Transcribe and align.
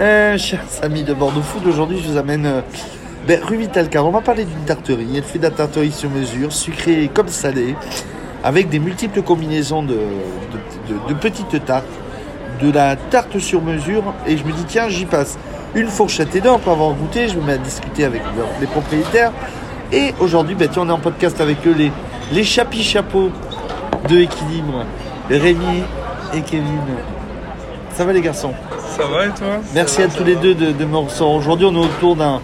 Euh, 0.00 0.38
chers 0.38 0.62
amis 0.82 1.02
de 1.02 1.12
Bordeaux 1.12 1.42
Food, 1.42 1.66
aujourd'hui 1.66 1.98
je 2.00 2.08
vous 2.08 2.16
amène 2.16 2.46
euh, 2.46 2.60
ben, 3.26 3.42
rue. 3.42 3.66
On 3.96 4.10
va 4.10 4.20
parler 4.20 4.44
d'une 4.44 4.64
tarterie. 4.64 5.08
Elle 5.16 5.24
fait 5.24 5.38
de 5.38 5.42
la 5.42 5.50
tarterie 5.50 5.90
sur 5.90 6.08
mesure, 6.08 6.52
sucrée 6.52 7.10
comme 7.12 7.26
salée, 7.26 7.74
avec 8.44 8.68
des 8.68 8.78
multiples 8.78 9.22
combinaisons 9.22 9.82
de, 9.82 9.98
petites 11.20 11.64
tartes, 11.64 11.84
de 12.62 12.70
la 12.70 12.94
tarte 12.94 13.40
sur 13.40 13.60
mesure. 13.60 14.14
Et 14.28 14.36
je 14.36 14.44
me 14.44 14.52
dis, 14.52 14.64
tiens, 14.68 14.88
j'y 14.88 15.04
passe 15.04 15.36
une 15.74 15.88
fourchette 15.88 16.32
et 16.36 16.40
deux 16.40 16.50
après 16.50 16.70
avoir 16.70 16.92
goûté. 16.92 17.26
Je 17.26 17.36
me 17.36 17.42
mets 17.42 17.54
à 17.54 17.58
discuter 17.58 18.04
avec 18.04 18.22
les 18.60 18.68
propriétaires. 18.68 19.32
Et 19.92 20.14
aujourd'hui, 20.20 20.54
ben, 20.54 20.68
tiens, 20.70 20.82
on 20.82 20.88
est 20.90 20.92
en 20.92 21.00
podcast 21.00 21.40
avec 21.40 21.66
eux, 21.66 21.74
les, 21.76 21.90
les 22.30 22.44
chapis 22.44 22.84
chapeaux 22.84 23.30
de 24.08 24.18
équilibre, 24.18 24.84
Rémi 25.28 25.82
et 26.34 26.42
Kevin. 26.42 26.84
Ça 27.94 28.04
va 28.04 28.12
les 28.12 28.20
garçons? 28.20 28.54
Ça 28.96 29.04
va 29.06 29.26
et 29.26 29.30
toi 29.30 29.60
Merci 29.74 29.96
Ça 29.96 30.02
à 30.02 30.06
va, 30.06 30.14
tous 30.14 30.24
les 30.24 30.34
va. 30.34 30.40
deux 30.40 30.54
de, 30.54 30.72
de 30.72 30.84
me 30.84 30.96
recevoir. 30.96 31.30
Aujourd'hui, 31.36 31.66
on 31.66 31.74
est 31.74 31.84
autour 31.84 32.16
d'un 32.16 32.40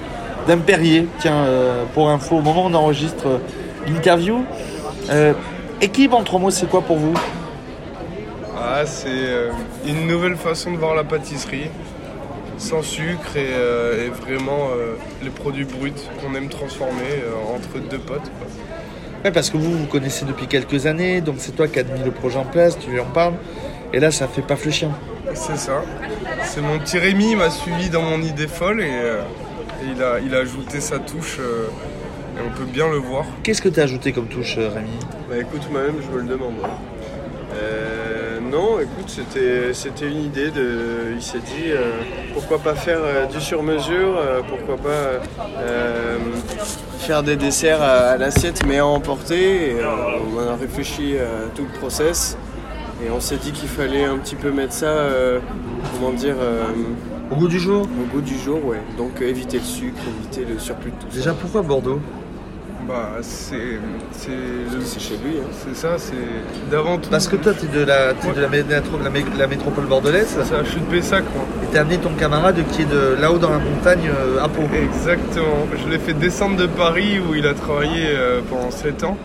d'un 0.47 0.59
Perrier. 0.59 1.07
Tiens, 1.21 1.37
euh, 1.37 1.85
pour 1.95 2.11
info, 2.11 2.37
au 2.37 2.41
moment 2.43 2.65
où 2.66 2.69
on 2.69 2.75
enregistre 2.75 3.27
euh, 3.27 3.39
l'interview. 3.87 4.45
Euh, 5.11 5.33
équilibre 5.80 6.16
en 6.19 6.23
trois 6.23 6.38
mots, 6.38 6.51
c'est 6.51 6.69
quoi 6.69 6.83
pour 6.83 6.97
vous? 6.97 7.15
Ah, 8.59 8.83
c'est 8.85 9.09
euh, 9.09 9.51
une 9.87 10.07
nouvelle 10.07 10.37
façon 10.37 10.73
de 10.73 10.77
voir 10.77 10.95
la 10.95 11.05
pâtisserie, 11.05 11.71
sans 12.59 12.83
sucre 12.83 13.37
et, 13.37 13.49
euh, 13.52 14.07
et 14.07 14.09
vraiment 14.11 14.69
euh, 14.77 14.97
les 15.23 15.30
produits 15.30 15.65
bruts 15.65 15.93
qu'on 16.21 16.35
aime 16.35 16.49
transformer 16.49 17.23
euh, 17.24 17.57
entre 17.57 17.79
deux 17.88 17.99
potes. 17.99 18.21
quoi. 18.38 18.47
Ouais, 19.24 19.30
Parce 19.33 19.49
que 19.49 19.57
vous, 19.57 19.73
vous 19.79 19.87
connaissez 19.87 20.27
depuis 20.27 20.47
quelques 20.47 20.85
années, 20.87 21.21
donc 21.23 21.37
c'est 21.38 21.52
toi 21.52 21.69
qui 21.69 21.79
as 21.79 21.85
mis 21.85 22.05
le 22.05 22.11
projet 22.11 22.38
en 22.38 22.45
place, 22.45 22.79
tu 22.79 22.91
lui 22.91 23.01
en 23.01 23.05
parles. 23.07 23.35
Et 23.95 24.01
là, 24.01 24.11
ça 24.11 24.29
fait 24.29 24.43
pas 24.43 24.57
le 24.63 24.71
chien. 24.71 24.91
C'est 25.35 25.57
ça. 25.57 25.83
C'est 26.55 26.61
mon 26.61 26.79
petit 26.79 26.99
Rémi, 27.01 27.33
il 27.33 27.37
m'a 27.37 27.51
suivi 27.51 27.91
dans 27.91 28.03
mon 28.03 28.23
idée 28.23 28.47
folle 28.47 28.81
et, 28.81 28.87
euh, 28.89 29.23
et 29.83 29.87
il, 29.93 30.01
a, 30.01 30.21
il 30.21 30.33
a 30.37 30.39
ajouté 30.39 30.80
sa 30.80 31.01
touche 31.01 31.38
euh, 31.41 31.66
et 32.38 32.41
on 32.46 32.57
peut 32.57 32.65
bien 32.65 32.88
le 32.88 32.99
voir. 32.99 33.24
Qu'est-ce 33.43 33.61
que 33.61 33.69
tu 33.69 33.80
as 33.80 33.83
ajouté 33.83 34.13
comme 34.13 34.29
touche, 34.29 34.55
euh, 34.59 34.69
Rémi? 34.73 34.93
Bah 35.29 35.37
écoute, 35.37 35.63
moi-même, 35.73 35.96
je 36.01 36.16
me 36.16 36.23
le 36.23 36.29
demande. 36.29 36.55
Euh, 37.57 38.38
non, 38.38 38.79
écoute, 38.79 39.09
c'était, 39.09 39.74
c'était 39.74 40.07
une 40.07 40.27
idée. 40.27 40.52
De, 40.52 41.15
il 41.16 41.23
s'est 41.23 41.38
dit, 41.38 41.71
euh, 41.73 41.91
pourquoi 42.35 42.61
pas 42.61 42.77
faire 42.77 43.01
euh, 43.02 43.27
du 43.27 43.41
sur-mesure, 43.41 44.16
euh, 44.16 44.41
pourquoi 44.49 44.77
pas 44.77 45.59
euh, 45.59 46.18
faire 47.01 47.24
des 47.24 47.35
desserts 47.35 47.83
à, 47.83 48.11
à 48.11 48.16
l'assiette, 48.16 48.65
mais 48.65 48.79
à 48.79 48.87
emporter. 48.87 49.71
Et, 49.71 49.80
euh, 49.80 49.87
on 50.33 50.52
a 50.52 50.55
réfléchi 50.55 51.16
à 51.18 51.49
tout 51.52 51.65
le 51.65 51.79
process. 51.80 52.39
Et 53.07 53.10
on 53.10 53.21
s'est 53.21 53.37
dit 53.37 53.52
qu'il 53.52 53.69
fallait 53.69 54.05
un 54.05 54.16
petit 54.16 54.37
peu 54.37 54.51
mettre 54.51 54.73
ça, 54.73 54.87
euh, 54.87 55.38
comment 55.95 56.13
dire, 56.13 56.37
euh, 56.41 56.63
Au 57.30 57.37
goût 57.37 57.49
du 57.49 57.59
jour 57.59 57.83
au 57.83 58.15
goût 58.15 58.21
du 58.23 58.38
jour, 58.38 58.65
ouais. 58.65 58.80
Donc 58.96 59.21
euh, 59.21 59.29
éviter 59.29 59.59
le 59.59 59.65
sucre, 59.65 60.01
éviter 60.21 60.51
le 60.51 60.59
surplus 60.59 60.91
de 60.91 60.96
tout 60.96 61.11
ça. 61.11 61.16
Déjà, 61.16 61.33
pourquoi 61.35 61.63
Bordeaux 61.63 62.01
Bah, 62.88 63.13
c'est, 63.21 63.79
c'est, 64.12 64.28
le- 64.31 64.99
chez 64.99 65.15
lui. 65.25 65.38
hein. 65.41 65.47
c'est 65.53 65.77
ça, 65.77 65.97
c'est 65.99 66.15
d'avant 66.71 66.97
tout. 66.99 67.11
Parce 67.11 67.28
que 67.28 67.37
toi, 67.37 67.53
tu 67.53 67.66
es 67.66 67.69
de 67.69 67.84
la, 67.84 68.15
t'es 68.15 68.33
de 68.33 68.41
la, 68.41 68.49
métro- 68.49 68.99
de 68.99 69.05
la 69.05 69.11
mé- 69.11 69.33
de 69.34 69.39
la 69.39 69.47
métropole 69.47 69.84
bordelaise. 69.87 70.37
c'est 70.43 70.55
à 70.55 70.65
Chute 70.65 70.84
Pessac, 70.91 71.25
moi. 71.34 71.44
Et 71.62 71.72
t'as 71.72 71.81
amené 71.83 71.99
ton 71.99 72.11
camarade 72.15 72.56
qui 72.72 72.83
est 72.83 72.87
de 72.91 73.16
là-haut 73.21 73.39
dans 73.39 73.50
la 73.50 73.59
montagne 73.59 74.09
euh, 74.11 74.43
à 74.43 74.49
Pau. 74.49 74.62
Exactement. 74.75 75.66
Je 75.84 75.91
l'ai 75.91 75.99
fait 75.99 76.15
descendre 76.15 76.56
de 76.56 76.66
Paris 76.66 77.19
où 77.21 77.34
il 77.34 77.47
a 77.47 77.53
travaillé 77.55 78.06
euh, 78.09 78.41
pendant 78.50 78.71
7 78.71 79.05
ans. 79.05 79.16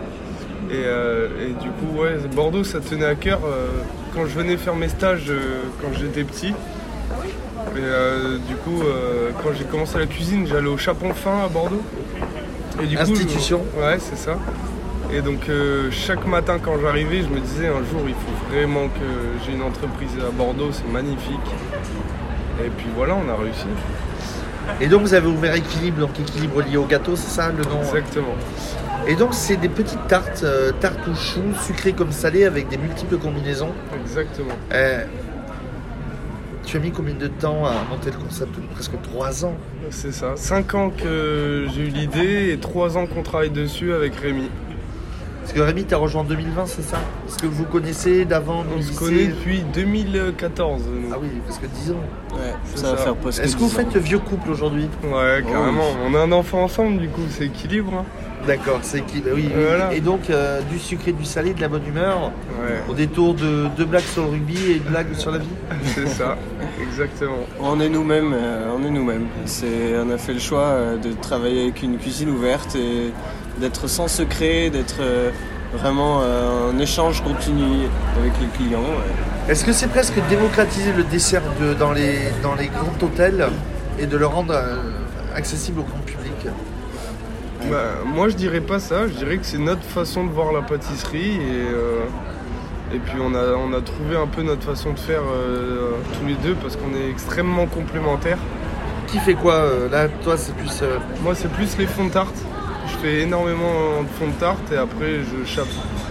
Et, 0.71 0.73
euh, 0.85 1.27
et 1.41 1.53
du 1.53 1.69
coup, 1.69 1.99
ouais, 2.01 2.17
Bordeaux, 2.35 2.63
ça 2.63 2.79
tenait 2.79 3.05
à 3.05 3.15
cœur. 3.15 3.39
euh, 3.45 3.67
quand 4.13 4.25
je 4.25 4.33
venais 4.37 4.57
faire 4.57 4.75
mes 4.75 4.89
stages 4.89 5.25
euh, 5.29 5.61
quand 5.81 5.89
j'étais 5.99 6.23
petit, 6.23 6.47
et, 6.49 6.53
euh, 7.77 8.37
du 8.47 8.55
coup, 8.55 8.81
euh, 8.83 9.29
quand 9.43 9.49
j'ai 9.57 9.63
commencé 9.65 9.97
la 9.99 10.05
cuisine, 10.07 10.47
j'allais 10.47 10.67
au 10.67 10.77
Chapon 10.77 11.13
Fin 11.13 11.43
à 11.45 11.47
Bordeaux. 11.47 11.81
Et 12.81 12.85
du 12.87 12.95
coup, 12.95 13.01
Institution. 13.03 13.61
je- 13.75 13.81
ouais, 13.81 13.97
c'est 13.99 14.17
ça. 14.17 14.37
Et 15.13 15.21
donc, 15.21 15.49
euh, 15.49 15.89
chaque 15.91 16.25
matin 16.27 16.57
quand 16.63 16.73
j'arrivais, 16.81 17.21
je 17.23 17.29
me 17.29 17.39
disais 17.39 17.67
un 17.67 17.83
jour, 17.91 18.01
il 18.07 18.13
faut 18.13 18.53
vraiment 18.55 18.87
que 18.87 19.43
j'ai 19.45 19.53
une 19.53 19.63
entreprise 19.63 20.11
à 20.27 20.31
Bordeaux, 20.31 20.69
c'est 20.71 20.87
magnifique. 20.91 21.49
Et 22.63 22.69
puis 22.69 22.87
voilà, 22.95 23.15
on 23.15 23.29
a 23.29 23.35
réussi. 23.35 23.65
Et 24.81 24.87
donc, 24.87 25.01
vous 25.01 25.13
avez 25.13 25.27
ouvert 25.27 25.55
Équilibre, 25.55 25.99
donc 26.01 26.19
Équilibre 26.19 26.61
lié 26.61 26.77
au 26.77 26.85
gâteau, 26.85 27.15
c'est 27.15 27.29
ça 27.29 27.49
le 27.49 27.63
nom 27.63 27.79
Exactement. 27.81 28.35
Et 29.09 29.15
donc, 29.15 29.33
c'est 29.33 29.57
des 29.57 29.69
petites 29.69 30.07
tartes, 30.07 30.41
euh, 30.43 30.71
tartes 30.79 31.05
aux 31.11 31.15
choux, 31.15 31.41
sucrées 31.65 31.93
comme 31.93 32.11
salées, 32.11 32.45
avec 32.45 32.69
des 32.69 32.77
multiples 32.77 33.17
combinaisons. 33.17 33.71
Exactement. 34.01 34.53
Euh, 34.71 35.03
tu 36.63 36.77
as 36.77 36.79
mis 36.79 36.91
combien 36.91 37.15
de 37.15 37.27
temps 37.27 37.65
à 37.65 37.73
monter 37.89 38.11
le 38.11 38.17
concept? 38.23 38.51
Presque 38.75 39.01
3 39.01 39.45
ans. 39.45 39.55
C'est 39.89 40.13
ça. 40.13 40.33
5 40.35 40.75
ans 40.75 40.91
que 40.91 41.65
j'ai 41.73 41.81
eu 41.87 41.89
l'idée 41.89 42.51
et 42.53 42.57
3 42.59 42.97
ans 42.97 43.07
qu'on 43.07 43.23
travaille 43.23 43.49
dessus 43.49 43.91
avec 43.93 44.15
Rémi. 44.15 44.47
Parce 45.41 45.53
que 45.53 45.61
Rémi, 45.61 45.85
tu 45.85 45.95
as 45.95 45.97
rejoint 45.97 46.21
en 46.21 46.25
2020, 46.25 46.67
c'est 46.67 46.83
ça? 46.83 46.97
Est-ce 47.27 47.39
que 47.39 47.47
vous 47.47 47.63
connaissez 47.63 48.23
d'avant 48.25 48.63
On 48.77 48.79
se 48.83 48.95
connaît 48.99 49.25
depuis 49.25 49.63
2014. 49.73 50.83
nous. 50.85 51.09
Ah 51.11 51.17
oui, 51.19 51.29
presque 51.47 51.65
10 51.67 51.91
ans. 51.93 51.95
Ouais, 52.35 52.53
ça 52.75 52.91
va 52.91 52.97
faire 52.97 53.15
presque 53.15 53.41
Est-ce 53.43 53.55
que 53.55 53.61
vous 53.61 53.69
10 53.69 53.73
ans. 53.73 53.77
faites 53.91 53.97
vieux 53.97 54.19
couple 54.19 54.51
aujourd'hui? 54.51 54.87
Ouais, 55.03 55.43
carrément. 55.49 55.81
oui. 55.89 56.11
On 56.11 56.13
a 56.13 56.19
un 56.19 56.31
enfant 56.31 56.61
ensemble, 56.61 56.99
du 56.99 57.07
coup, 57.09 57.21
c'est 57.31 57.45
équilibre. 57.45 57.91
hein. 57.95 58.05
D'accord, 58.47 58.79
c'est 58.81 59.01
qui 59.01 59.17
oui, 59.25 59.45
oui. 59.47 59.51
Voilà. 59.55 59.93
Et 59.93 59.99
donc, 60.01 60.29
euh, 60.29 60.61
du 60.71 60.79
sucré, 60.79 61.11
du 61.11 61.25
salé, 61.25 61.53
de 61.53 61.61
la 61.61 61.67
bonne 61.67 61.85
humeur, 61.85 62.31
Ouais, 62.61 62.81
au 62.89 62.93
détour 62.93 63.33
de 63.35 63.67
deux 63.77 63.85
blagues 63.85 64.03
sur 64.03 64.23
le 64.23 64.29
rugby 64.29 64.57
et 64.71 64.75
une 64.77 64.83
blague 64.83 65.13
sur 65.13 65.31
la 65.31 65.37
vie 65.39 65.47
c'est 65.83 66.07
ça. 66.07 66.37
Exactement. 66.81 67.37
On 67.59 67.79
est 67.79 67.89
nous-mêmes, 67.89 68.33
euh, 68.33 68.71
on 68.77 68.83
est 68.85 68.89
nous-mêmes. 68.89 69.27
C'est, 69.45 69.97
on 70.03 70.09
a 70.09 70.17
fait 70.17 70.33
le 70.33 70.39
choix 70.39 70.61
euh, 70.63 70.97
de 70.97 71.11
travailler 71.13 71.63
avec 71.63 71.83
une 71.83 71.97
cuisine 71.97 72.29
ouverte 72.29 72.75
et 72.75 73.11
d'être 73.59 73.87
sans 73.87 74.07
secret, 74.07 74.69
d'être 74.69 74.97
euh, 75.01 75.29
vraiment 75.73 76.21
euh, 76.23 76.71
en 76.71 76.79
échange 76.79 77.21
continu 77.23 77.85
avec 78.19 78.33
les 78.41 78.47
clients. 78.57 78.79
ouais. 78.79 79.51
Est-ce 79.51 79.63
que 79.65 79.73
c'est 79.73 79.87
presque 79.89 80.13
démocratiser 80.29 80.91
le 80.95 81.03
dessert 81.03 81.41
de- 81.61 81.73
dans, 81.73 81.91
les, 81.91 82.17
dans 82.41 82.55
les 82.55 82.67
grands 82.67 82.93
hôtels 83.05 83.47
et 83.99 84.05
de 84.07 84.17
le 84.17 84.25
rendre 84.25 84.53
euh, 84.53 84.77
accessible 85.35 85.79
au 85.81 85.83
grand 85.83 85.99
public? 86.05 86.47
Bah, 87.69 87.77
moi, 88.05 88.29
je 88.29 88.35
dirais 88.35 88.61
pas 88.61 88.79
ça. 88.79 89.07
Je 89.07 89.13
dirais 89.13 89.37
que 89.37 89.45
c'est 89.45 89.57
notre 89.57 89.83
façon 89.83 90.23
de 90.25 90.31
voir 90.31 90.51
la 90.53 90.61
pâtisserie. 90.61 91.35
Et, 91.35 91.67
euh, 91.73 92.03
et 92.93 92.99
puis, 92.99 93.17
on 93.21 93.33
a, 93.35 93.53
on 93.55 93.73
a 93.73 93.81
trouvé 93.81 94.15
un 94.15 94.27
peu 94.27 94.41
notre 94.43 94.63
façon 94.63 94.93
de 94.93 94.99
faire 94.99 95.21
euh, 95.31 95.91
tous 96.19 96.25
les 96.27 96.35
deux 96.35 96.55
parce 96.55 96.75
qu'on 96.75 96.93
est 96.95 97.09
extrêmement 97.09 97.65
complémentaires. 97.67 98.39
Qui 99.07 99.19
fait 99.19 99.33
quoi 99.33 99.53
euh, 99.55 99.89
Là, 99.89 100.07
toi, 100.23 100.37
c'est 100.37 100.55
plus. 100.55 100.81
euh, 100.83 100.97
Moi, 101.21 101.35
c'est 101.35 101.51
plus 101.51 101.77
les 101.77 101.87
fonds 101.87 102.05
de 102.05 102.11
tarte. 102.11 102.35
Je 102.87 102.97
fais 102.97 103.19
énormément 103.21 104.01
de 104.01 104.07
fonds 104.17 104.27
de 104.27 104.39
tarte 104.39 104.71
et 104.71 104.77
après, 104.77 105.19
je, 105.21 105.45
chape... 105.45 105.67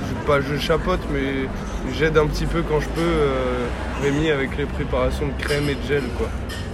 je, 0.09 0.27
pas, 0.27 0.41
je 0.41 0.57
chapote, 0.59 1.01
mais 1.13 1.49
j'aide 1.93 2.17
un 2.19 2.27
petit 2.27 2.47
peu 2.47 2.63
quand 2.63 2.79
je 2.81 2.89
peux 2.91 3.01
euh, 3.01 3.67
Rémi 4.03 4.31
avec 4.31 4.57
les 4.57 4.65
préparations 4.65 5.27
de 5.27 5.43
crème 5.43 5.69
et 5.69 5.75
de 5.75 5.83
gel, 5.89 6.05
quoi. 6.17 6.29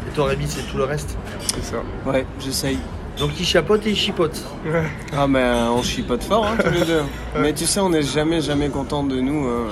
et 0.07 0.11
toi, 0.15 0.27
Rémi, 0.27 0.47
c'est 0.47 0.63
tout 0.71 0.77
le 0.77 0.85
reste? 0.85 1.17
C'est 1.55 1.65
ça. 1.65 1.77
Ouais, 2.05 2.27
j'essaye. 2.39 2.79
Donc, 3.19 3.31
il 3.39 3.47
chapote 3.47 3.87
et 3.87 3.91
il 3.91 3.97
chipote. 3.97 4.43
Ouais. 4.67 4.83
Ah 5.17 5.27
mais 5.29 5.39
euh, 5.41 5.69
on 5.71 5.83
chipote 5.83 6.23
fort 6.25 6.47
hein, 6.47 6.57
tous 6.63 6.71
les 6.73 6.85
deux. 6.85 7.03
Mais 7.39 7.53
tu 7.53 7.65
sais, 7.65 7.79
on 7.81 7.91
n'est 7.91 8.03
jamais 8.03 8.41
jamais 8.41 8.69
content 8.69 9.05
de 9.05 9.21
nous. 9.21 9.47
hein. 9.49 9.69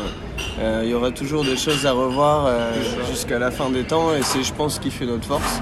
Euh, 0.60 0.82
Il 0.84 0.90
y 0.90 0.94
aura 0.94 1.10
toujours 1.10 1.44
des 1.44 1.56
choses 1.56 1.84
à 1.86 1.92
revoir 1.92 2.46
euh, 2.46 2.70
jusqu'à 3.10 3.38
la 3.38 3.50
fin 3.50 3.68
des 3.70 3.82
temps 3.84 4.14
et 4.14 4.22
c'est 4.22 4.42
je 4.44 4.52
pense 4.54 4.76
ce 4.76 4.80
qui 4.80 4.90
fait 4.90 5.06
notre 5.06 5.24
force. 5.26 5.60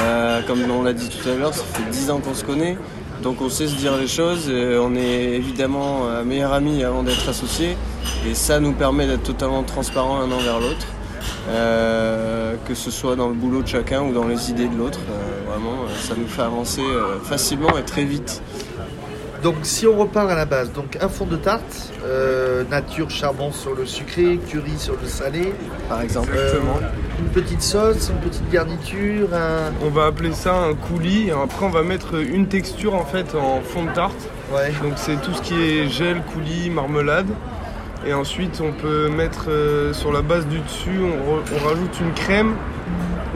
Euh, 0.00 0.40
comme 0.46 0.60
on 0.70 0.82
l'a 0.82 0.94
dit 0.94 1.08
tout 1.10 1.28
à 1.28 1.34
l'heure, 1.34 1.52
ça 1.52 1.64
fait 1.64 1.82
10 1.90 2.10
ans 2.10 2.18
qu'on 2.20 2.34
se 2.34 2.44
connaît. 2.44 2.78
Donc 3.22 3.40
on 3.42 3.48
sait 3.50 3.68
se 3.68 3.74
dire 3.76 3.96
les 3.98 4.08
choses, 4.08 4.48
et 4.48 4.78
on 4.78 4.96
est 4.96 5.34
évidemment 5.34 6.06
euh, 6.06 6.24
meilleurs 6.24 6.52
amis 6.54 6.82
avant 6.82 7.02
d'être 7.04 7.28
associés 7.28 7.76
et 8.26 8.34
ça 8.34 8.58
nous 8.58 8.72
permet 8.72 9.06
d'être 9.06 9.22
totalement 9.22 9.62
transparents 9.62 10.18
l'un 10.18 10.32
envers 10.32 10.58
l'autre, 10.58 10.86
Euh, 11.48 12.54
que 12.68 12.74
ce 12.74 12.90
soit 12.90 13.16
dans 13.16 13.28
le 13.28 13.34
boulot 13.34 13.62
de 13.62 13.66
chacun 13.68 14.02
ou 14.02 14.12
dans 14.12 14.26
les 14.28 14.50
idées 14.50 14.68
de 14.68 14.76
l'autre. 14.76 15.00
Euh, 15.10 15.50
vraiment, 15.50 15.82
euh, 15.84 15.88
ça 16.00 16.14
nous 16.16 16.28
fait 16.28 16.42
avancer 16.42 16.82
euh, 16.82 17.18
facilement 17.20 17.76
et 17.78 17.82
très 17.82 18.04
vite. 18.04 18.40
Donc, 19.42 19.56
si 19.62 19.88
on 19.88 19.98
repart 19.98 20.30
à 20.30 20.36
la 20.36 20.44
base, 20.44 20.72
donc 20.72 20.96
un 21.00 21.08
fond 21.08 21.26
de 21.26 21.34
tarte, 21.34 21.90
euh, 22.04 22.62
nature, 22.70 23.10
charbon 23.10 23.50
sur 23.50 23.74
le 23.74 23.86
sucré, 23.86 24.38
curry 24.48 24.78
sur 24.78 24.94
le 25.02 25.08
salé, 25.08 25.52
Par 25.88 26.00
exemple. 26.00 26.30
Exactement. 26.32 26.76
euh, 26.80 27.18
une 27.18 27.28
petite 27.30 27.60
sauce, 27.62 28.10
une 28.10 28.20
petite 28.28 28.48
garniture, 28.52 29.34
un. 29.34 29.72
On 29.84 29.90
va 29.90 30.06
appeler 30.06 30.30
ça 30.32 30.54
un 30.54 30.74
coulis. 30.74 31.26
Et 31.26 31.32
après, 31.32 31.66
on 31.66 31.70
va 31.70 31.82
mettre 31.82 32.14
une 32.14 32.46
texture 32.46 32.94
en 32.94 33.04
fait 33.04 33.34
en 33.34 33.60
fond 33.62 33.82
de 33.84 33.90
tarte. 33.92 34.28
Ouais. 34.54 34.70
Donc, 34.80 34.92
c'est 34.94 35.20
tout 35.20 35.34
ce 35.34 35.42
qui 35.42 35.54
est 35.60 35.88
gel, 35.88 36.22
coulis, 36.32 36.70
marmelade. 36.70 37.26
Et 38.06 38.14
ensuite, 38.14 38.60
on 38.60 38.72
peut 38.72 39.08
mettre 39.08 39.46
euh, 39.48 39.92
sur 39.92 40.12
la 40.12 40.22
base 40.22 40.46
du 40.46 40.58
dessus, 40.58 40.98
on, 41.00 41.36
re- 41.36 41.42
on 41.54 41.68
rajoute 41.68 42.00
une 42.00 42.12
crème 42.12 42.54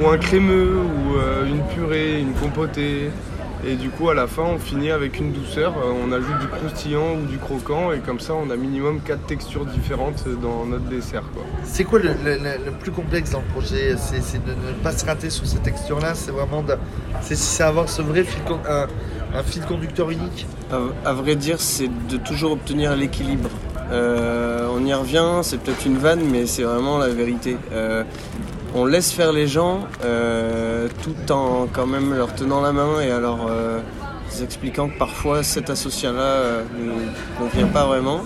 ou 0.03 0.09
un 0.09 0.19
crémeux 0.19 0.77
ou 0.77 1.17
euh, 1.17 1.47
une 1.47 1.63
purée, 1.75 2.19
une 2.21 2.33
compotée. 2.33 3.11
Et 3.67 3.75
du 3.75 3.89
coup, 3.91 4.11
à 4.11 4.15
la 4.15 4.27
fin, 4.27 4.43
on 4.43 4.59
finit 4.59 4.91
avec 4.91 5.19
une 5.19 5.33
douceur. 5.33 5.73
Euh, 5.79 5.93
On 6.05 6.13
ajoute 6.13 6.39
du 6.41 6.47
croustillant 6.49 7.15
ou 7.15 7.27
du 7.27 7.39
croquant. 7.39 7.93
Et 7.93 8.01
comme 8.01 8.21
ça, 8.21 8.35
on 8.35 8.51
a 8.51 8.57
minimum 8.57 9.01
quatre 9.01 9.25
textures 9.27 9.65
différentes 9.67 10.25
dans 10.43 10.67
notre 10.67 10.85
dessert. 10.85 11.23
Quoi. 11.33 11.43
C'est 11.65 11.85
quoi 11.85 11.99
le, 12.01 12.11
le- 12.25 12.35
le- 12.37 12.65
le 12.67 12.71
plus 12.73 12.91
complexe 12.93 13.31
dans 13.31 13.41
le 13.41 13.47
projet? 13.47 13.95
C'est 13.97 14.45
de 14.45 14.51
ne 14.51 14.73
pas 14.83 14.93
se 14.93 15.05
rater 15.07 15.31
sur 15.31 15.47
ces 15.47 15.59
textures-là. 15.59 16.15
C'est 16.15 16.33
vraiment 16.33 16.63
de- 16.63 16.77
c'est 17.23 17.63
avoir 17.65 17.89
ce 17.89 18.03
vrai 18.03 18.25
fil, 18.25 18.43
un 18.69 19.43
fil 19.43 19.63
conducteur 19.63 20.11
unique? 20.11 20.47
À, 20.71 21.09
à 21.11 21.13
vrai 21.13 21.35
dire, 21.37 21.61
c'est 21.61 21.89
de 22.09 22.17
toujours 22.19 22.53
obtenir 22.53 22.95
l'équilibre. 22.95 23.49
Euh, 23.93 24.69
on 24.73 24.85
y 24.85 24.93
revient, 24.93 25.41
c'est 25.43 25.61
peut-être 25.61 25.87
une 25.87 25.99
vanne, 25.99 26.23
mais 26.31 26.47
c'est 26.47 26.63
vraiment 26.63 26.99
la 26.99 27.09
vérité. 27.09 27.57
Euh, 27.73 28.03
on 28.75 28.85
laisse 28.85 29.13
faire 29.13 29.33
les 29.33 29.47
gens 29.47 29.81
euh, 30.05 30.89
tout 31.03 31.33
en 31.33 31.67
quand 31.73 31.87
même 31.87 32.15
leur 32.15 32.35
tenant 32.35 32.61
la 32.61 32.73
main 32.73 33.01
et 33.01 33.11
alors 33.11 33.51
expliquant 34.43 34.89
que 34.89 34.99
parfois 34.99 35.43
cet 35.43 35.71
associat-là 35.71 36.63
ne 36.79 37.39
convient 37.39 37.69
pas 37.69 37.87
vraiment. 37.87 38.21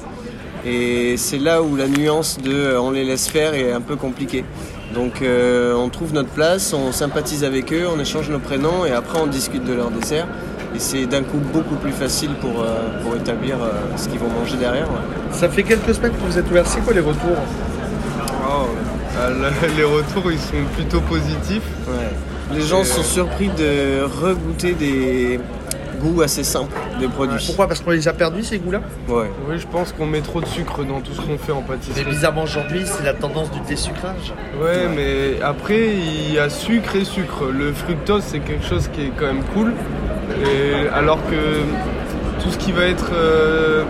Et 0.66 1.16
c'est 1.16 1.38
là 1.38 1.62
où 1.62 1.76
la 1.76 1.86
nuance 1.86 2.38
de 2.38 2.76
on 2.76 2.90
les 2.90 3.04
laisse 3.04 3.28
faire 3.28 3.54
est 3.54 3.70
un 3.70 3.80
peu 3.80 3.94
compliquée. 3.94 4.44
Donc 4.92 5.22
on 5.22 5.88
trouve 5.88 6.12
notre 6.12 6.30
place, 6.30 6.72
on 6.72 6.90
sympathise 6.90 7.44
avec 7.44 7.72
eux, 7.72 7.84
on 7.94 8.00
échange 8.00 8.28
nos 8.28 8.40
prénoms 8.40 8.84
et 8.84 8.90
après 8.90 9.20
on 9.20 9.28
discute 9.28 9.64
de 9.64 9.72
leur 9.72 9.90
dessert. 9.92 10.26
Et 10.74 10.78
c'est 10.78 11.06
d'un 11.06 11.22
coup 11.22 11.38
beaucoup 11.52 11.74
plus 11.76 11.92
facile 11.92 12.30
pour, 12.40 12.60
euh, 12.62 13.02
pour 13.02 13.16
établir 13.16 13.56
euh, 13.62 13.70
ce 13.96 14.08
qu'ils 14.08 14.20
vont 14.20 14.28
manger 14.28 14.56
derrière. 14.56 14.88
ouais. 14.88 15.32
Ça 15.32 15.48
fait 15.48 15.62
quelques 15.64 15.94
semaines 15.94 16.12
que 16.12 16.24
vous 16.30 16.38
êtes 16.38 16.48
ouvert. 16.50 16.66
C'est 16.66 16.80
quoi 16.80 16.92
les 16.94 17.00
retours 17.00 17.36
Oh, 18.48 18.66
euh, 19.18 19.50
le- 19.50 19.68
les 19.76 19.84
retours, 19.84 20.30
ils 20.30 20.38
sont 20.38 20.64
plutôt 20.74 21.00
positifs. 21.00 21.62
Ouais. 21.88 22.54
Les 22.54 22.62
gens 22.62 22.82
Et, 22.82 22.84
sont 22.84 23.02
surpris 23.02 23.48
de 23.48 24.02
regoûter 24.22 24.72
des 24.74 25.38
goûts 26.00 26.22
assez 26.22 26.42
simples 26.44 26.74
des 26.98 27.08
produits. 27.08 27.44
Pourquoi? 27.46 27.68
Parce 27.68 27.80
qu'on 27.80 27.90
les 27.90 28.08
a 28.08 28.12
perdus 28.12 28.42
ces 28.42 28.58
goûts-là? 28.58 28.80
Ouais. 29.08 29.30
Oui, 29.48 29.58
je 29.58 29.66
pense 29.66 29.92
qu'on 29.92 30.06
met 30.06 30.20
trop 30.20 30.40
de 30.40 30.46
sucre 30.46 30.82
dans 30.84 31.00
tout 31.00 31.12
ce 31.12 31.20
qu'on 31.20 31.36
fait 31.38 31.52
en 31.52 31.60
Mais 31.62 31.74
pâtisserie. 31.76 32.04
bizarrement 32.04 32.44
aujourd'hui, 32.44 32.82
c'est 32.86 33.04
la 33.04 33.12
tendance 33.14 33.50
du 33.50 33.60
désucrage. 33.68 34.32
Ouais, 34.60 34.88
mais 34.94 35.42
après, 35.44 35.88
il 35.94 36.32
y 36.32 36.38
a 36.38 36.48
sucre 36.48 36.96
et 36.96 37.04
sucre. 37.04 37.44
Le 37.52 37.72
fructose, 37.72 38.22
c'est 38.26 38.40
quelque 38.40 38.64
chose 38.66 38.88
qui 38.92 39.02
est 39.02 39.12
quand 39.16 39.26
même 39.26 39.42
cool. 39.54 39.72
Et 40.44 40.88
alors 40.94 41.18
que 41.26 41.64
tout 42.42 42.50
ce 42.50 42.58
qui 42.58 42.72
va 42.72 42.84
être 42.84 43.10
euh, 43.12 43.84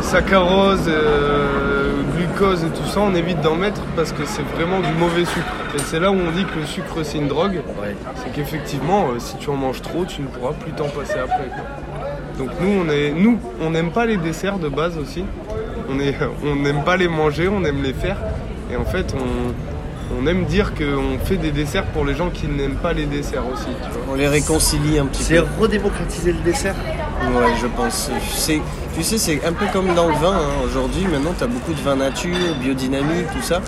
saccharose, 0.00 0.88
euh, 0.88 2.02
glucose 2.16 2.64
et 2.64 2.68
tout 2.68 2.86
ça, 2.86 3.00
on 3.00 3.14
évite 3.14 3.40
d'en 3.40 3.54
mettre 3.54 3.82
parce 3.96 4.12
que 4.12 4.24
c'est 4.24 4.42
vraiment 4.54 4.80
du 4.80 4.92
mauvais 4.98 5.24
sucre. 5.24 5.54
Et 5.74 5.78
c'est 5.78 6.00
là 6.00 6.10
où 6.10 6.16
on 6.16 6.30
dit 6.32 6.44
que 6.44 6.58
le 6.58 6.66
sucre 6.66 7.02
c'est 7.02 7.18
une 7.18 7.28
drogue. 7.28 7.60
Ouais. 7.80 7.94
C'est 8.16 8.32
qu'effectivement, 8.32 9.08
euh, 9.10 9.18
si 9.18 9.36
tu 9.36 9.50
en 9.50 9.56
manges 9.56 9.82
trop, 9.82 10.04
tu 10.04 10.22
ne 10.22 10.26
pourras 10.26 10.52
plus 10.52 10.72
t'en 10.72 10.88
passer 10.88 11.18
après. 11.18 11.48
Donc 12.38 12.50
nous, 12.60 12.82
on 12.84 12.90
est, 12.90 13.12
nous, 13.12 13.38
on 13.60 13.70
n'aime 13.70 13.90
pas 13.90 14.06
les 14.06 14.16
desserts 14.16 14.58
de 14.58 14.68
base 14.68 14.98
aussi. 14.98 15.24
On 15.88 16.00
est, 16.00 16.14
on 16.44 16.56
n'aime 16.56 16.82
pas 16.84 16.96
les 16.96 17.08
manger, 17.08 17.48
on 17.48 17.64
aime 17.64 17.82
les 17.82 17.92
faire. 17.92 18.16
Et 18.72 18.76
en 18.76 18.84
fait, 18.84 19.14
on, 19.14 19.69
on 20.18 20.26
aime 20.26 20.44
dire 20.44 20.72
qu'on 20.74 21.18
fait 21.24 21.36
des 21.36 21.50
desserts 21.52 21.84
pour 21.86 22.04
les 22.04 22.14
gens 22.14 22.30
qui 22.30 22.46
n'aiment 22.46 22.76
pas 22.76 22.92
les 22.92 23.06
desserts 23.06 23.44
aussi. 23.52 23.66
Tu 23.82 23.90
vois. 23.98 24.12
On 24.12 24.14
les 24.14 24.28
réconcilie 24.28 24.98
un 24.98 25.06
petit 25.06 25.22
C'est 25.22 25.36
peu. 25.36 25.44
redémocratiser 25.60 26.32
le 26.32 26.40
dessert. 26.40 26.74
Ouais, 27.34 27.52
je 27.60 27.66
pense. 27.66 28.10
C'est- 28.32 28.60
tu 28.96 29.02
sais, 29.02 29.18
c'est 29.18 29.44
un 29.44 29.52
peu 29.52 29.66
comme 29.72 29.94
dans 29.94 30.08
le 30.08 30.14
vin. 30.14 30.32
hein. 30.34 30.64
Aujourd'hui, 30.64 31.04
maintenant, 31.10 31.32
tu 31.36 31.44
as 31.44 31.46
beaucoup 31.46 31.72
de 31.72 31.80
vin 31.80 31.96
nature, 31.96 32.34
biodynamique, 32.60 33.26
tout 33.32 33.42
ça. 33.42 33.60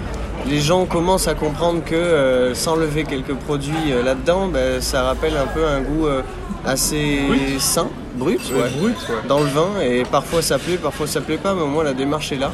Les 0.46 0.58
gens 0.60 0.84
commencent 0.86 1.28
à 1.28 1.34
comprendre 1.34 1.84
que 1.84 1.94
euh, 1.94 2.54
s'enlever 2.54 3.04
quelques 3.04 3.34
produits 3.34 3.92
euh, 3.92 4.02
là-dedans, 4.02 4.48
ben, 4.48 4.80
ça 4.80 5.04
rappelle 5.04 5.36
un 5.36 5.46
peu 5.46 5.64
un 5.64 5.80
goût 5.80 6.06
euh, 6.08 6.22
assez 6.66 7.20
Brut. 7.28 7.60
sain, 7.60 7.88
brut, 8.16 8.40
Ouais, 8.50 8.62
ouais, 8.62 8.70
brut, 8.80 8.96
ouais. 9.08 9.14
dans 9.28 9.38
le 9.38 9.46
vin. 9.46 9.68
Et 9.84 10.02
parfois 10.02 10.42
ça 10.42 10.58
plaît, 10.58 10.78
parfois 10.82 11.06
ça 11.06 11.20
plaît 11.20 11.36
pas, 11.36 11.54
mais 11.54 11.62
au 11.62 11.66
moins 11.68 11.84
la 11.84 11.92
démarche 11.94 12.32
est 12.32 12.36
là. 12.38 12.50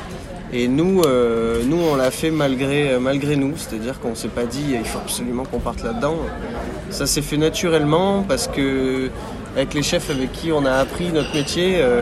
Et 0.52 0.66
nous, 0.66 1.02
euh, 1.02 1.62
nous 1.66 1.76
on 1.92 1.96
l'a 1.96 2.10
fait 2.10 2.30
malgré, 2.30 2.92
euh, 2.92 3.00
malgré 3.00 3.36
nous, 3.36 3.52
c'est-à-dire 3.56 4.00
qu'on 4.00 4.14
s'est 4.14 4.28
pas 4.28 4.44
dit 4.44 4.64
il 4.72 4.84
faut 4.84 4.98
absolument 4.98 5.44
qu'on 5.44 5.58
parte 5.58 5.82
là-dedans. 5.84 6.16
Ça 6.90 7.06
s'est 7.06 7.20
fait 7.22 7.36
naturellement 7.36 8.24
parce 8.26 8.48
que 8.48 9.10
avec 9.56 9.74
les 9.74 9.82
chefs 9.82 10.10
avec 10.10 10.32
qui 10.32 10.50
on 10.52 10.64
a 10.64 10.72
appris 10.72 11.10
notre 11.12 11.34
métier, 11.34 11.76
euh, 11.80 12.00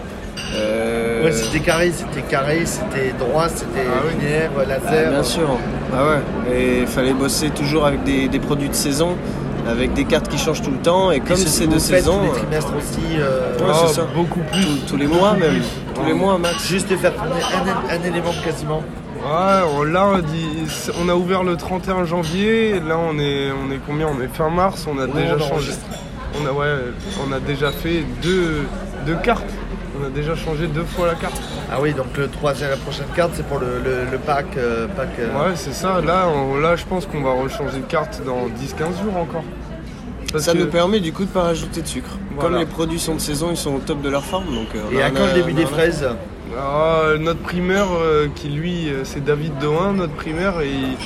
Ouais, 1.24 1.32
c'était 1.32 1.60
carré, 1.60 1.90
c'était 1.92 2.22
carré, 2.22 2.60
c'était 2.66 3.12
droit, 3.18 3.48
c'était 3.48 3.86
Ah 3.88 4.12
linéaire, 4.12 4.50
ah, 4.56 4.64
laser. 4.64 5.10
bien 5.10 5.22
sûr. 5.22 5.48
Ah 5.92 6.04
ouais. 6.06 6.54
Et 6.54 6.80
il 6.82 6.86
fallait 6.86 7.14
bosser 7.14 7.50
toujours 7.50 7.86
avec 7.86 8.04
des, 8.04 8.28
des 8.28 8.38
produits 8.38 8.68
de 8.68 8.74
saison, 8.74 9.16
avec 9.68 9.92
des 9.94 10.04
cartes 10.04 10.28
qui 10.28 10.38
changent 10.38 10.62
tout 10.62 10.70
le 10.70 10.78
temps. 10.78 11.10
Et 11.10 11.20
comme 11.20 11.36
ce 11.36 11.48
c'est 11.48 11.64
que 11.64 11.70
de 11.70 11.74
vous 11.74 11.80
faites 11.80 11.98
saison, 12.04 12.18
tous 12.18 12.24
les 12.24 12.28
euh, 12.30 12.34
trimestres 12.34 12.72
aussi. 12.76 13.00
euh, 13.18 13.58
Ouais, 13.58 13.92
ça. 13.92 14.02
Beaucoup 14.14 14.40
plus. 14.52 14.64
tous, 14.64 14.78
tous 14.88 14.96
les 14.96 15.06
mois 15.06 15.32
même, 15.34 15.60
tous 15.94 16.04
les 16.04 16.14
mois 16.14 16.38
max. 16.38 16.66
Juste 16.66 16.94
faire 16.96 17.14
tourner 17.14 17.30
un, 17.32 17.94
un 17.96 18.02
élément 18.02 18.32
quasiment. 18.44 18.82
Ouais, 19.18 19.62
on- 19.76 19.82
là 19.82 20.20
on, 21.02 21.08
a 21.08 21.14
ouvert 21.14 21.42
le 21.42 21.56
31 21.56 22.04
janvier, 22.04 22.80
là 22.80 22.96
on 22.98 23.18
est, 23.18 23.50
on 23.50 23.72
est 23.72 23.80
combien? 23.86 24.06
On 24.08 24.20
est 24.22 24.28
fin 24.28 24.50
mars, 24.50 24.86
on 24.88 24.98
a 24.98 25.06
Ouais, 25.06 25.12
déjà 25.22 25.34
on 25.36 25.48
changé. 25.48 25.72
On 26.40 26.46
a, 26.46 26.52
ouais, 26.52 26.74
on 27.26 27.32
a 27.32 27.40
déjà 27.40 27.72
fait 27.72 28.04
deux, 28.22 28.62
deux 29.06 29.16
cartes. 29.16 29.50
On 30.00 30.06
a 30.06 30.10
déjà 30.10 30.36
changé 30.36 30.66
deux 30.66 30.84
fois 30.84 31.06
la 31.06 31.14
carte. 31.14 31.40
Ah 31.70 31.78
oui, 31.80 31.92
donc 31.94 32.16
le 32.16 32.28
troisième, 32.28 32.70
la 32.70 32.76
prochaine 32.76 33.06
carte, 33.16 33.32
c'est 33.34 33.46
pour 33.46 33.58
le, 33.58 33.80
le- 33.84 34.10
le 34.10 34.18
pack. 34.18 34.46
euh, 34.56 34.86
pack 34.96 35.08
euh, 35.18 35.32
Ouais, 35.32 35.56
c'est 35.56 35.72
ça. 35.74 36.00
Là, 36.00 36.28
on- 36.28 36.58
là, 36.58 36.76
je 36.76 36.84
pense 36.84 37.06
qu'on 37.06 37.20
va 37.22 37.32
rechanger 37.32 37.78
de 37.78 37.84
carte 37.86 38.22
dans 38.24 38.46
10-15 38.46 39.02
jours 39.02 39.16
encore. 39.16 39.42
Parce 40.32 40.44
Ça 40.44 40.52
que- 40.52 40.58
nous 40.58 40.66
permet 40.66 41.00
du 41.00 41.12
coup 41.12 41.24
de 41.24 41.30
pas 41.30 41.42
rajouter 41.42 41.82
de 41.82 41.86
sucre. 41.86 42.10
Voilà. 42.34 42.50
Comme 42.50 42.58
les 42.58 42.66
produits 42.66 43.00
sont 43.00 43.14
de 43.14 43.20
saison, 43.20 43.48
ils 43.50 43.56
sont 43.56 43.74
au 43.74 43.78
top 43.80 44.00
de 44.00 44.08
leur 44.08 44.24
forme. 44.24 44.46
Donc, 44.54 44.68
euh, 44.76 44.96
Et 44.96 45.02
à 45.02 45.10
quand 45.10 45.26
le 45.26 45.32
début 45.32 45.52
des 45.54 45.66
fraises? 45.66 46.06
Ah, 46.58 47.02
notre 47.18 47.40
primeur, 47.40 47.88
euh, 48.00 48.28
qui 48.34 48.48
lui, 48.48 48.88
c'est 49.04 49.24
David 49.24 49.58
Doin, 49.58 49.92
notre 49.92 50.14
primeur, 50.14 50.60
et 50.60 50.68
il, 50.68 50.96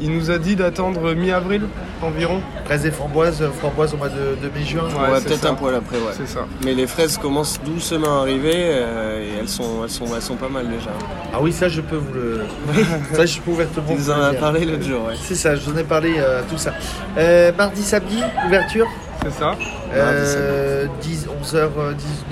il 0.00 0.12
nous 0.12 0.30
a 0.30 0.38
dit 0.38 0.56
d'attendre 0.56 1.14
mi-avril 1.14 1.62
environ. 2.02 2.40
Fraises 2.64 2.86
et 2.86 2.90
framboises, 2.90 3.42
euh, 3.42 3.50
framboises 3.50 3.94
au 3.94 3.96
mois 3.96 4.08
de, 4.08 4.36
de 4.42 4.52
mai-juin. 4.54 4.84
Ouais, 4.84 5.20
peut-être 5.20 5.46
un 5.46 5.54
poil 5.54 5.74
après, 5.74 5.96
ouais. 5.96 6.12
C'est 6.16 6.28
ça. 6.28 6.40
Mais 6.64 6.72
les 6.74 6.86
fraises 6.86 7.18
commencent 7.18 7.60
doucement 7.64 8.18
à 8.18 8.20
arriver 8.22 8.52
euh, 8.54 9.22
et 9.22 9.38
elles 9.40 9.48
sont, 9.48 9.82
elles, 9.84 9.90
sont, 9.90 10.06
elles 10.14 10.22
sont 10.22 10.36
pas 10.36 10.48
mal 10.48 10.68
déjà. 10.68 10.90
Ah 11.34 11.38
oui, 11.40 11.52
ça 11.52 11.68
je 11.68 11.80
peux 11.80 11.96
vous 11.96 12.12
le. 12.14 12.40
ça 13.14 13.26
je 13.26 13.40
peux 13.40 13.50
ouvertement. 13.50 13.86
Tu 13.88 13.94
vous 13.96 13.98
nous 13.98 14.10
en 14.10 14.22
as 14.22 14.34
parlé 14.34 14.64
l'autre 14.64 14.84
jour, 14.84 15.04
ouais. 15.06 15.14
C'est 15.20 15.34
ça, 15.34 15.54
je 15.56 15.60
vous 15.62 15.72
en 15.74 15.78
ai 15.78 15.84
parlé, 15.84 16.14
euh, 16.18 16.42
tout 16.48 16.58
ça. 16.58 16.72
Euh, 17.18 17.52
mardi, 17.56 17.82
samedi, 17.82 18.22
ouverture 18.46 18.86
C'est 19.22 19.32
ça. 19.32 19.56
euh, 19.94 20.86
10, 21.02 21.26
11h, 21.42 21.68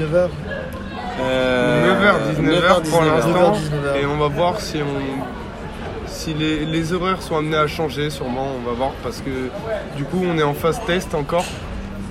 19h. 0.01 0.29
Euh, 1.21 1.95
9h, 1.95 2.41
19h 2.41 2.83
pour 2.91 3.03
19h. 3.03 3.07
l'instant. 3.07 3.53
19h. 3.53 4.01
Et 4.03 4.07
on 4.07 4.17
va 4.19 4.29
voir 4.29 4.61
si 4.61 4.79
on. 4.79 5.25
Si 6.19 6.35
les, 6.35 6.65
les 6.65 6.93
horaires 6.93 7.23
sont 7.23 7.37
amenés 7.37 7.57
à 7.57 7.69
changer, 7.69 8.11
sûrement, 8.11 8.49
on 8.61 8.69
va 8.69 8.75
voir, 8.75 8.91
parce 9.05 9.21
que 9.21 9.31
du 9.97 10.03
coup, 10.03 10.21
on 10.29 10.37
est 10.37 10.43
en 10.43 10.53
phase 10.55 10.81
test 10.85 11.15
encore. 11.15 11.45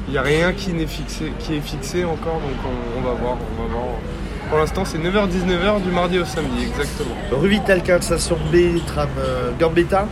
Il 0.08 0.12
n'y 0.14 0.18
a 0.18 0.22
rien 0.22 0.54
qui, 0.54 0.72
n'est 0.72 0.88
fixé, 0.88 1.34
qui 1.40 1.56
est 1.58 1.60
fixé 1.60 2.06
encore, 2.06 2.36
donc 2.36 2.58
on, 2.66 3.00
on 3.00 3.02
va 3.02 3.14
voir, 3.22 3.36
on 3.58 3.62
va 3.64 3.68
voir. 3.74 3.84
Pour 4.50 4.60
l'instant, 4.60 4.86
c'est 4.86 4.98
9h-19h 4.98 5.82
du 5.82 5.92
mardi 5.92 6.20
au 6.20 6.24
samedi, 6.26 6.64
exactement. 6.68 7.16
Rue 7.34 7.50
Vital, 7.50 7.82
station 8.02 8.38
B, 8.50 8.80
tram 8.88 9.10
euh, 9.20 9.52
Gambetta. 9.60 10.08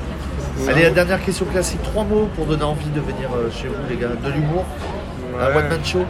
Allez, 0.67 0.83
la 0.83 0.89
dernière 0.89 1.23
question 1.23 1.45
classique. 1.45 1.81
Trois 1.83 2.03
mots 2.03 2.27
pour 2.35 2.45
donner 2.47 2.63
envie 2.63 2.89
de 2.89 2.99
venir 2.99 3.29
euh, 3.33 3.49
chez 3.49 3.69
vous, 3.69 3.75
les 3.89 3.95
gars. 3.95 4.09
De 4.09 4.29
l'humour, 4.29 4.65
un 5.39 5.47
Ouais. 5.47 5.55
one-man 5.57 5.85
show. 5.85 6.03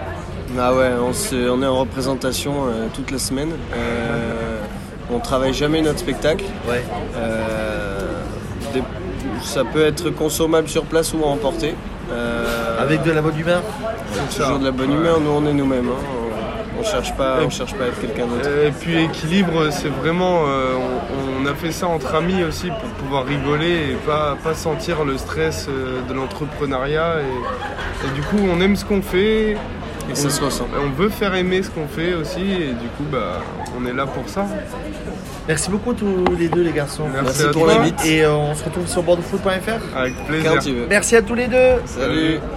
Ah 0.59 0.73
ouais, 0.73 0.89
on, 0.99 1.13
se- 1.13 1.49
on 1.49 1.61
est 1.61 1.67
en 1.67 1.77
représentation 1.79 2.53
euh, 2.67 2.87
toute 2.95 3.11
la 3.11 3.19
semaine. 3.19 3.51
Euh, 3.75 4.57
on 5.11 5.19
travaille 5.19 5.53
jamais 5.53 5.81
notre 5.83 5.99
spectacle. 5.99 6.45
Ouais. 6.67 6.83
Ça 9.43 9.63
peut 9.63 9.83
être 9.85 10.09
consommable 10.09 10.67
sur 10.67 10.83
place 10.83 11.13
ou 11.13 11.23
à 11.23 11.27
emporter. 11.27 11.75
Euh, 12.11 12.81
Avec 12.81 13.03
de 13.03 13.11
la 13.11 13.21
bonne 13.21 13.37
humeur. 13.39 13.61
Toujours 14.35 14.59
de 14.59 14.65
la 14.65 14.71
bonne 14.71 14.91
humeur, 14.93 15.19
nous 15.19 15.31
on 15.31 15.45
est 15.47 15.53
nous-mêmes. 15.53 15.89
hein. 15.89 16.01
On, 16.77 16.81
on 16.81 16.83
cherche 16.83 17.15
pas, 17.15 17.37
on 17.43 17.49
cherche 17.49 17.73
pas 17.73 17.85
à 17.85 17.87
être 17.87 17.99
quelqu'un 18.01 18.27
d'autre. 18.27 18.47
Et 18.65 18.71
puis 18.71 19.03
équilibre, 19.05 19.69
c'est 19.71 19.87
vraiment, 19.89 20.43
euh, 20.47 20.75
on, 20.75 21.43
on 21.43 21.45
a 21.51 21.55
fait 21.55 21.71
ça 21.71 21.87
entre 21.87 22.13
amis 22.15 22.43
aussi 22.43 22.67
pour 22.67 22.89
pouvoir 22.99 23.25
rigoler 23.25 23.91
et 23.91 23.97
pas, 24.05 24.37
pas 24.43 24.53
sentir 24.53 25.03
le 25.03 25.17
stress 25.17 25.67
euh, 25.69 26.01
de 26.07 26.13
l'entrepreneuriat. 26.13 27.15
Et, 27.21 28.07
et 28.07 28.11
du 28.13 28.21
coup, 28.21 28.37
on 28.53 28.59
aime 28.61 28.75
ce 28.75 28.85
qu'on 28.85 29.01
fait. 29.01 29.57
Et 30.09 30.15
ça 30.15 30.27
on, 30.27 30.29
se 30.29 30.43
ressent. 30.43 30.67
On 30.77 30.89
veut 30.89 31.09
faire 31.09 31.33
aimer 31.35 31.63
ce 31.63 31.69
qu'on 31.69 31.87
fait 31.87 32.13
aussi 32.13 32.41
et 32.41 32.67
du 32.67 32.87
coup, 32.97 33.03
bah, 33.11 33.41
on 33.77 33.85
est 33.85 33.93
là 33.93 34.05
pour 34.05 34.27
ça. 34.29 34.45
Merci 35.47 35.69
beaucoup 35.69 35.93
tous 35.93 36.25
les 36.37 36.47
deux, 36.47 36.63
les 36.63 36.71
garçons. 36.71 37.03
Merci, 37.11 37.25
Merci 37.25 37.43
à 37.43 37.49
pour 37.49 37.63
toi. 37.63 37.73
l'invite. 37.75 38.05
Et 38.05 38.23
euh, 38.23 38.33
on 38.33 38.55
se 38.55 38.63
retrouve 38.63 38.87
sur 38.87 39.03
bordefoot.fr. 39.03 39.97
Avec 39.97 40.15
plaisir. 40.25 40.61
Merci 40.89 41.15
à 41.15 41.21
tous 41.21 41.35
les 41.35 41.47
deux. 41.47 41.81
Salut. 41.85 42.39